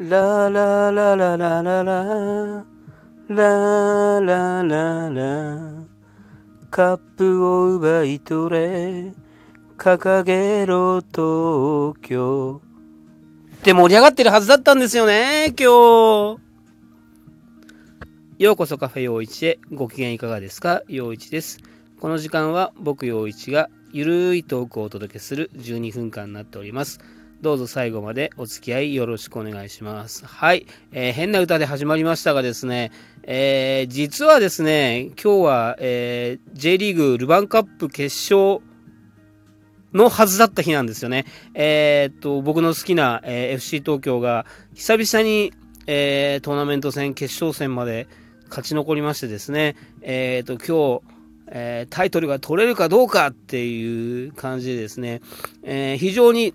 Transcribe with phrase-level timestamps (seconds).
[0.00, 2.64] ララララララララ。
[3.28, 5.84] ラララ
[6.70, 9.12] カップを奪い取れ。
[9.76, 12.62] 掲げろ東京。
[13.56, 16.40] って盛り上がってるはずだったんですよね今日。
[18.38, 19.58] ようこそカフェ陽一へ。
[19.70, 20.80] ご機嫌いかがですか？
[20.88, 21.58] 陽一です。
[22.00, 27.00] この時間は僕陽一がゆるいトークをお届けする12分間になっております。
[27.40, 30.26] どうぞ最後までお付き合いよろしくお願いします。
[30.26, 30.66] はい。
[30.92, 38.60] えー、変な歌で始まりましたがですね、えー、実はですね、今日は、えー、J リーグルヴァンカップ決勝
[39.94, 41.24] のはずだった日なんですよね。
[41.54, 44.44] えー、っと、僕の好きな、えー、FC 東京が
[44.74, 45.54] 久々に、
[45.86, 48.06] えー、トーナメント戦決勝戦まで
[48.50, 51.20] 勝ち残りましてですね、えー、っと、今日、
[51.52, 55.22] え、タイトルが取れるかどうかっていう感じでですね、
[55.62, 56.52] えー、非常に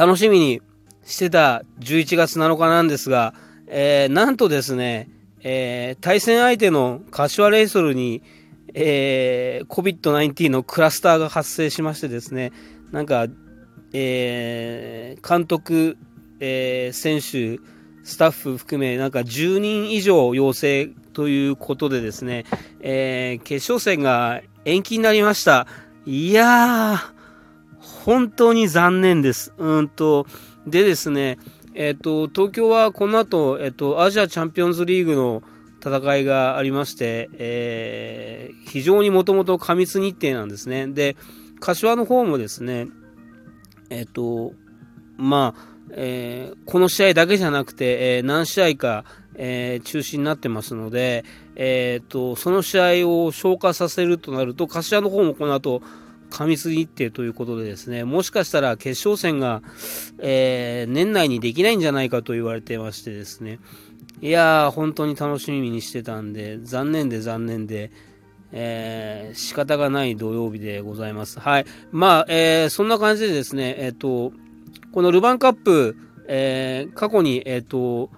[0.00, 0.62] 楽しみに
[1.04, 3.34] してた11月7日なんですが、
[3.66, 5.10] えー、なんとですね、
[5.42, 8.22] えー、対戦相手の柏レイソルに、
[8.72, 12.50] えー、COVID-19 のクラスターが発生しましてですね、
[12.92, 13.26] なんか、
[13.92, 15.98] えー、監督、
[16.40, 17.62] えー、選手、
[18.02, 22.46] スタッフ含め、なんか10人以上陽性ということでですね、
[22.80, 25.66] えー、決勝戦が延期になりました。
[26.06, 27.19] いやー、
[28.10, 29.54] 本当に残念です。
[29.56, 30.26] うんと、
[30.66, 31.38] でですね、
[31.76, 35.44] えっ、と、東京はこの後、えっ、と、アジアチャンピオンズリーグの
[35.78, 40.88] 戦いがありまして、えー、非常にもともと過密日程なんですね。
[40.88, 41.16] で、
[41.60, 42.88] 柏の方もですね、
[43.90, 44.54] えっ、と、
[45.16, 49.04] まあ、えー、この試合だけじゃなくて、えー、何試合か、
[49.36, 55.80] えー、中止になってますので、えーと、その試合を消化させるとなると、柏の方もこの後
[56.30, 59.62] 過密日程ということでですね、もしかしたら決勝戦が、
[60.18, 63.58] えー、年内にできないんじゃないかと言われてましてですね、
[64.22, 67.90] いやー、本当に楽しみにしてたんで、残念で残念で、
[68.52, 71.40] えー、仕方がない土曜日でございます。
[71.40, 71.66] はい。
[71.90, 74.32] まあ、えー、そんな感じでですね、えっ、ー、と、
[74.92, 75.96] このルヴァンカップ、
[76.28, 78.10] えー、過去に、えっ、ー、と、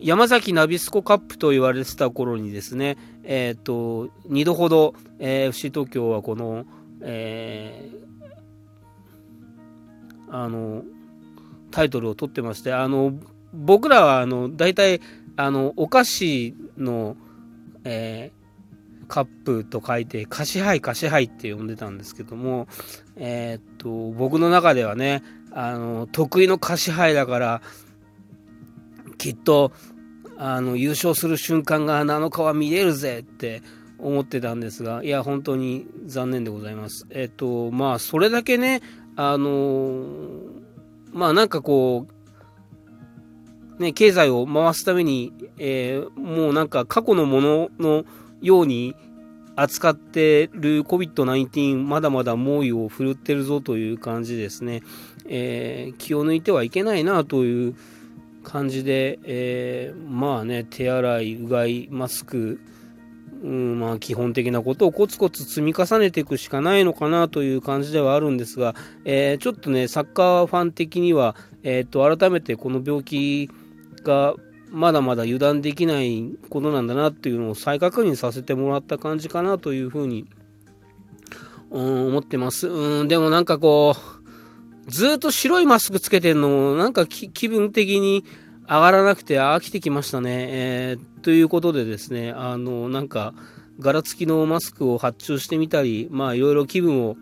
[0.00, 6.64] 山崎ナビスコカップと言われてた頃にですね、えっ、ー、と、2度ほど、えー、FC 東京はこの、
[7.02, 10.82] えー、あの、
[11.70, 13.14] タイトルを取ってまして、あの、
[13.52, 15.00] 僕らは、あの、大体、
[15.36, 17.16] あの、お菓子の、
[17.84, 22.68] えー、カップと書いて、菓子杯、菓子杯って呼んでたんですけども、
[23.16, 25.22] えー、っと、僕の中ではね、
[25.52, 27.62] あの、得意の菓子杯だから、
[29.18, 29.72] きっと、
[30.36, 33.62] あの、優勝する瞬間が7日は見れるぜって
[34.02, 37.06] 思ってたんですが、いや、本当に残念でございます。
[37.10, 38.82] えっと、まあ、それだけね、
[39.16, 40.04] あの
[41.12, 42.06] まあ、なんかこ
[43.78, 48.04] う、ね、経済を回すために、えー、もうなんか過去のものの
[48.40, 48.94] ように
[49.56, 54.82] 扱ってる COVID-19 まだまだ猛威を振るってるぞという感じですね、
[55.26, 57.74] えー、気を抜いてはいけないなという
[58.42, 62.60] 感じで、え、まあね手洗いうがいマスク
[63.42, 68.74] うんまあ、基本的なことをコツコツ積み重ねていくしかないのかなという感じではあるんですが、
[69.04, 73.50] えー、ちょっとね、サッカーファン的には、えー、と改めてこの病気
[74.02, 74.34] が
[74.70, 80.26] まだまだ油断できないことなんだなっていうのを再確認させてもらった感じかなというふうに、
[81.70, 82.68] うん、思ってます。
[82.68, 83.96] うん、でもなんかこ
[84.86, 88.24] う、ずっと白いマスクつけてんのも、なんか気分的に、
[88.70, 90.46] 上がらなくて飽きてきましたね。
[90.48, 93.34] えー、ということでですね、あの、なんか、
[93.80, 97.16] 柄付きのマスクを発注してみたり、まあ、いろいろ気分を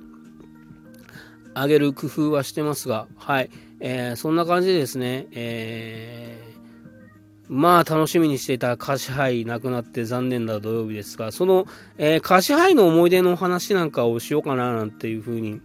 [1.55, 3.51] 上げる工夫はしてますが、はい。
[3.81, 11.67] えー、そんな感じでですね、えー、まあ、楽しみにしていた歌詞杯なくなって残念な土曜日ですが、その、
[11.97, 15.63] えー、歌詞杯の思い出の話なんかをしようかななんていうふうに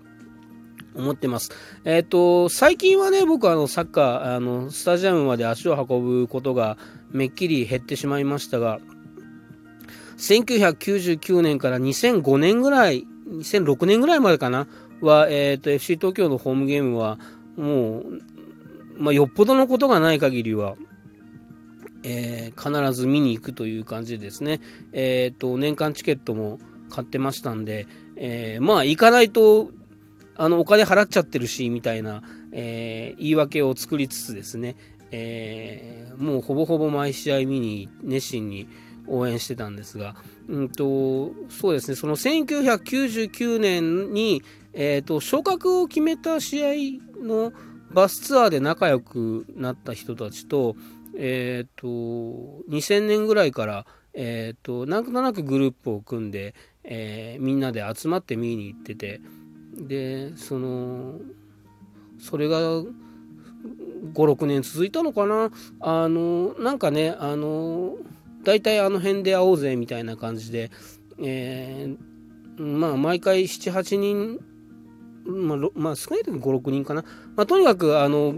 [0.95, 1.51] 思ってます。
[1.85, 6.77] えっ、ー、と、最近はね、僕あの、サッカー、あの、スタジアムまで足を運ぶことが
[7.11, 8.79] めっきり減ってしまいましたが、
[10.17, 14.67] 1999年から2005年ぐらい、2006年ぐらいまでかな、
[15.01, 17.19] は、えっ、ー、と、FC 東京のホームゲームは、
[17.57, 18.21] もう、
[18.97, 20.75] まあ、よっぽどのことがない限りは、
[22.03, 24.61] えー、必ず見に行くという感じですね、
[24.91, 29.71] えっ、ー、と、年間チケットも買ってましたんで、えー、まあ、行かないと
[30.35, 34.75] あのお金払っちゃってるしみたいな、えー、言い訳を作りつつですね、
[35.11, 38.67] えー、もうほぼほぼ毎試合見に熱心に
[39.07, 40.15] 応援してたんですが、
[40.47, 44.41] うんと、そうですね、その1999年に、
[44.73, 47.51] えーと、昇格を決めた試合の
[47.91, 50.75] バスツアーで仲良くなった人たちと、
[51.15, 51.87] え、ー、と、
[52.69, 59.21] 2000年ぐらいから、え、ー、と、なんとなくグループを組んで、えー、みんなで集まって見に行ってて、
[59.77, 61.19] で、その、
[62.19, 62.91] それが5、
[64.13, 65.51] 6年続いたのかな？
[65.79, 67.95] あの、なんかね、あの、
[68.43, 70.69] 大体あの辺で会おうぜみたいな感じで、
[71.19, 74.39] えー、まあ、毎回7、8人、
[75.25, 77.03] まあ、まあ、少ない時5、6人かな？
[77.35, 78.35] まあ、とにかく、あの、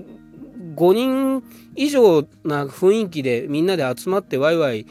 [0.75, 1.43] 5人
[1.75, 4.85] 以上な雰囲気でみんなで集まってワイワイ、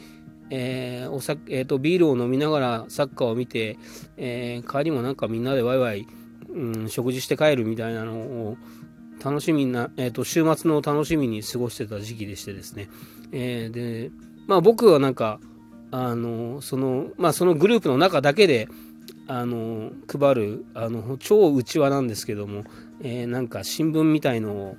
[0.49, 3.77] えーお酒えーと、ビールを飲みながらサッカーを見て、
[4.17, 6.07] えー、帰りもなんかみんなでワイワイ、
[6.55, 8.57] うん、食事して帰るみたいなのを
[9.23, 12.89] 楽しみな、えーと、週末の楽しみに過ごしてた時期でしてですね、
[13.31, 14.11] えー、で
[14.47, 15.39] まあ僕はなんか
[15.91, 18.67] あのそのまあそのグループの中だけで
[19.27, 22.63] あの配るあの超うちわなんですけども、
[23.01, 24.77] えー、なんか新聞みたいのを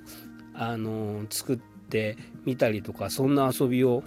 [0.53, 4.03] あの作ってみたりとかそんな遊びを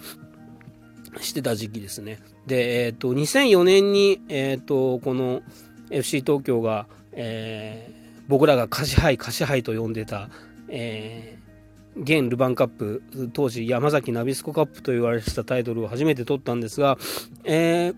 [1.20, 2.20] してた時期ですね。
[2.46, 5.42] で、えっ、ー、と2004年に、えーと、この
[5.90, 10.28] FC 東京が、えー、僕らがカシハイカシハイと呼んでた、
[10.68, 13.02] えー、現ルヴァンカップ
[13.32, 16.98] 当時山崎ナビスコカップと言われてたタイトルを初めて取ったんですが、
[17.44, 17.94] えー、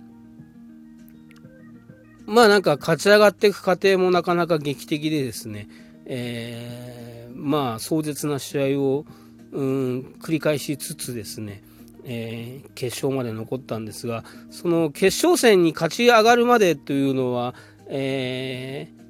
[2.27, 5.69] まあなんか勝ち上がっていく過程もなかなか劇的でですね、
[6.07, 9.05] えー、まあ壮絶な試合を、
[9.53, 11.63] うん、繰り返しつつですね、
[12.05, 17.55] えー、決勝まで残ったんですがその決勝戦に勝ち上がるまでというのは、
[17.89, 19.02] えー、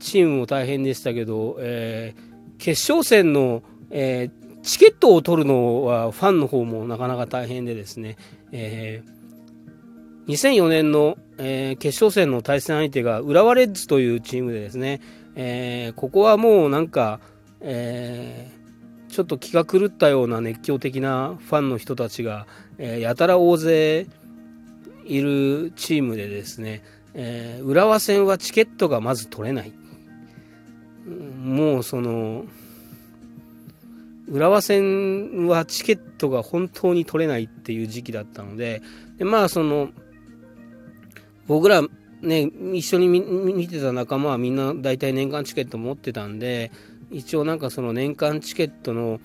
[0.00, 4.30] チームも大変でしたけど、えー、決勝戦の、え
[4.62, 8.16] チケットを取るのはファンの方もなかなか大変でですね、
[8.52, 9.02] え
[10.28, 15.00] 2004年の、え決勝戦の対戦相手が浦和レッズというチームでですね、
[15.34, 17.20] えー、ここはもうなんか、
[17.60, 22.46] えー、ちょっと気が狂ったような熱狂的なファンの人たちが、
[22.78, 24.06] えー、やたら大勢
[25.04, 26.82] いるチームでですね、
[27.14, 29.72] えー、浦和戦はチケットがまず取れない。
[31.40, 32.44] もうその、
[34.28, 38.82] 浦和戦はチケットが本当に取れないっていう時期だったので、
[39.18, 39.90] でまあその、
[41.46, 41.82] 僕ら
[42.22, 46.70] ね、一緒に見てた仲間はみんな大体年間チケット持ってたんで、
[47.10, 49.20] 一応なんかその年間チケットの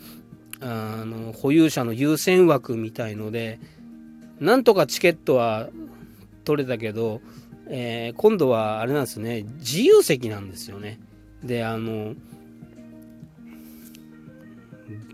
[0.62, 3.60] あの保有者の優先枠みたいので、
[4.40, 5.70] なんとかチケットは
[6.46, 7.22] 取れたけど、
[7.68, 11.00] えー、今度はあれなんですね、自由席なんですよね。
[11.44, 12.16] で、あの、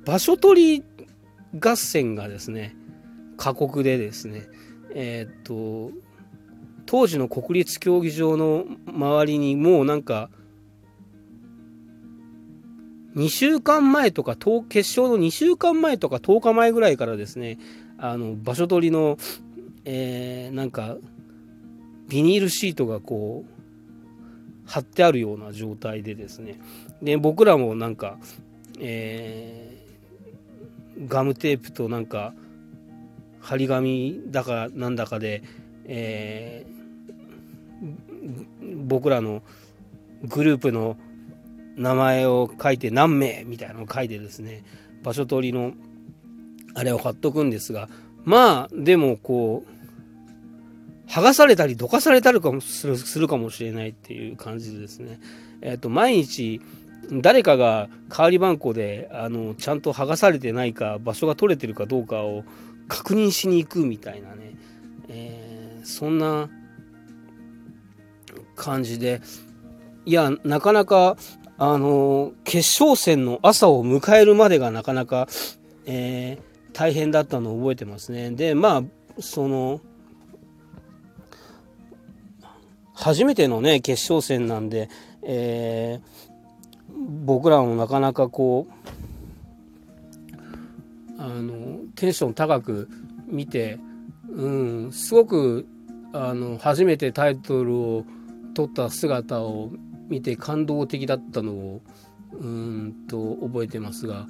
[0.06, 0.84] 場所取り
[1.60, 2.76] 合戦がですね、
[3.38, 4.48] 過酷でですね、
[4.94, 5.92] えー、っと、
[6.86, 10.30] 当時の国立競技場の周りにもうなんか
[13.16, 17.60] 2週間前とか決勝の2週間前とか10日前ぐらいからですね
[17.98, 19.18] あの場所取りの、
[19.86, 20.98] えー、なんか
[22.10, 23.50] ビニールシートがこう
[24.72, 26.58] 貼ってあるような状態でですね。
[27.02, 28.18] で僕らもなんか、
[28.80, 32.34] えー、ガムテープとなんか
[33.42, 35.44] 張り紙だかなんだかで、
[35.84, 39.44] えー、僕らの
[40.24, 40.96] グループの
[41.76, 44.64] 名前を書いて何名みたいなのを書いてですね
[45.04, 45.74] 場所取りの
[46.76, 47.90] あれを貼っとくんですが
[48.24, 49.81] まあでもこう
[51.12, 55.20] 剥がされたりどかされたりするするかもしれないっていう感じですね。
[55.62, 56.62] えっ、と毎日
[57.12, 62.46] 誰かが代わり番号であのちゃんと剥がされてないか場所が取れてるかどうかを
[62.88, 64.56] 確認しに行くみたいなね、
[65.10, 66.50] えー、そんな
[68.56, 69.22] 感じで
[70.06, 71.18] いやなかなか
[71.58, 75.27] あの決勝戦の朝を迎えるまでがなかなか、
[75.86, 78.32] えー、大変だったのを覚えてますね。
[78.32, 78.84] でまあ
[79.20, 79.82] その
[83.01, 84.89] 初めてのね決勝戦なんで、
[85.24, 86.93] えー、
[87.25, 88.74] 僕らもなかなかこう
[91.22, 92.89] あのテンション高く
[93.27, 93.79] 見て、
[94.29, 94.48] う
[94.88, 95.67] ん、すごく
[96.13, 98.05] あの初めてタイトルを
[98.53, 99.72] 撮った姿を
[100.08, 101.81] 見て感動的だったのを
[102.34, 104.27] うんと覚えてますが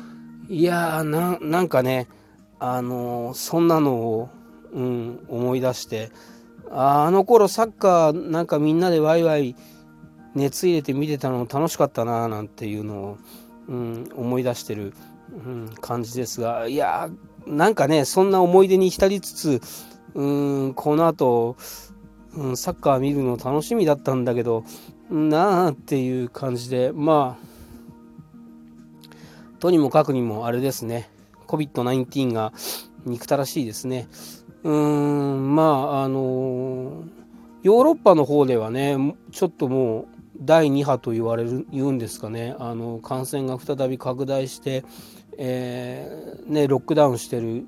[0.50, 2.08] いやーなんかね
[2.64, 4.30] あの、そんなのを、
[4.72, 6.12] うん、思い出して
[6.74, 9.56] あの頃サッカーなんかみんなでワイワイ
[10.34, 13.18] 熱入れて見てたの楽しかったななんていうのを、
[13.68, 14.94] うん、思い出してる、
[15.34, 19.62] うん、感じですがいやーなんかねそんな思い出に浸りつつ
[20.14, 21.58] うんこの後
[22.34, 24.64] うん、サッカー見るの楽しみだったんだけど
[25.10, 27.52] なあっていう感じでまあ
[29.60, 31.12] とにもかくにもあれですね、
[31.46, 32.52] COVID-19 が
[33.06, 34.08] 憎たらしいですね。
[34.64, 37.04] うーん、まあ、あの
[37.64, 40.08] ヨーロッパの方ではね、ちょっともう
[40.40, 44.84] 第2波と言われる、言うんですかね、あの感染が再び拡大して、
[45.38, 47.66] えー、ね、ロックダウンしてる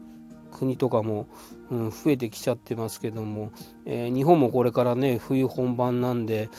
[0.51, 1.27] 国とかも、
[1.69, 3.51] うん、増えてきちゃってますけども、
[3.85, 6.50] えー、日本もこれからね、冬本番なんで、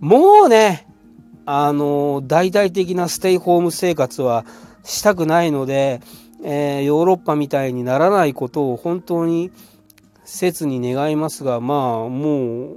[0.00, 0.86] もうね、
[1.46, 4.44] あの大々的なステイホーム生活は
[4.82, 6.00] したくないので、
[6.44, 9.50] えー、ヨーロッパみたいにならないことを本当に
[10.26, 12.76] 切に願いますが、まあ、もう、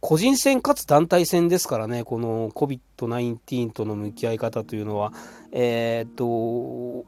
[0.00, 5.12] 個人戦かつ団体戦ですからね、この COVID-19 との向き合い方というのは、
[5.50, 6.26] えー、っと、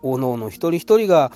[0.02, 1.30] おのおの一人一人が、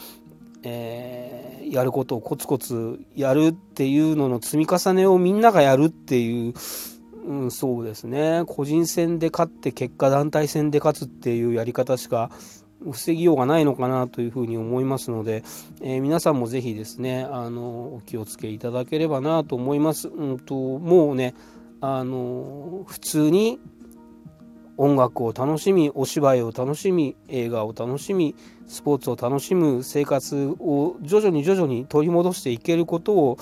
[0.64, 6.54] えー、やることをコツコツやるっていうのの積み重ねをみんながやるっていう、
[7.26, 12.30] うん、そうですね、個人戦で勝って結果団体戦で勝つっていうやり方しか
[12.92, 15.42] 防ぎようがないのかなというふうに思いますので、
[15.80, 20.08] えー、皆さんもぜひですねあのお気をつけいただければなと思います。
[20.08, 21.34] うんともうね
[21.80, 23.58] あの普通に
[24.76, 28.34] 音楽を楽しみお芝居を楽しみ映画を楽しみ
[28.66, 33.38] スポーツを楽しむ生活を徐々に徐々に取り戻していけることを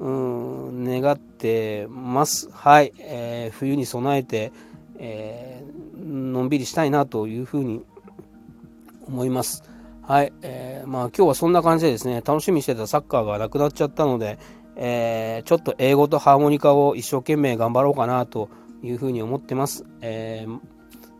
[0.00, 2.50] うん願ってます。
[2.50, 4.52] はい、えー、冬に備えて、
[4.98, 7.84] えー、のんびりしたいなというふうに
[9.06, 9.62] 思います。
[10.02, 14.38] はい、えー、まあ今日はそんな感じでですね楽しみにしてたサッカーがなくなっちゃったので、
[14.76, 18.48] えー、ちょっと英語とハーモニカを一生懸命頑張ろうかなと
[18.82, 19.84] いうふうに思ってます。
[20.00, 20.58] えー、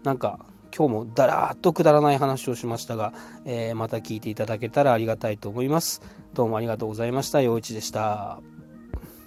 [0.04, 0.40] なんか
[0.76, 3.12] 今日もだらーっとくだらない話をしましたが、
[3.44, 6.02] えー、また聞いていただけたらありがたいと思います。
[6.32, 7.42] どうもありがとうございました。
[7.42, 8.51] 陽一でした。